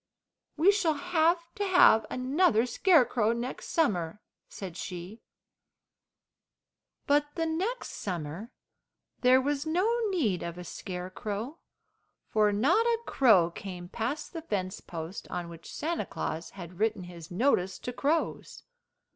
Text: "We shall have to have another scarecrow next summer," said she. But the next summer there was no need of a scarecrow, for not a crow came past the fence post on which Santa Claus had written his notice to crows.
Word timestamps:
"We 0.57 0.71
shall 0.71 0.95
have 0.95 1.37
to 1.53 1.63
have 1.63 2.07
another 2.09 2.65
scarecrow 2.65 3.33
next 3.33 3.67
summer," 3.67 4.19
said 4.49 4.75
she. 4.75 5.21
But 7.05 7.27
the 7.35 7.45
next 7.45 7.91
summer 7.91 8.49
there 9.19 9.39
was 9.39 9.67
no 9.67 9.87
need 10.09 10.41
of 10.41 10.57
a 10.57 10.63
scarecrow, 10.63 11.59
for 12.31 12.51
not 12.51 12.83
a 12.87 12.97
crow 13.05 13.51
came 13.51 13.89
past 13.89 14.33
the 14.33 14.41
fence 14.41 14.81
post 14.81 15.27
on 15.27 15.49
which 15.49 15.71
Santa 15.71 16.07
Claus 16.07 16.49
had 16.57 16.79
written 16.79 17.03
his 17.03 17.29
notice 17.29 17.77
to 17.77 17.93
crows. 17.93 18.63